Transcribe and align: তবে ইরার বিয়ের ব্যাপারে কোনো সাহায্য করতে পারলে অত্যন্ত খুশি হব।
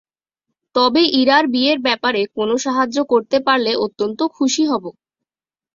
তবে 0.75 1.01
ইরার 1.21 1.45
বিয়ের 1.47 1.79
ব্যাপারে 1.87 2.21
কোনো 2.37 2.53
সাহায্য 2.65 2.97
করতে 3.11 3.37
পারলে 3.47 3.71
অত্যন্ত 3.85 4.19
খুশি 4.35 4.63
হব। 4.71 4.83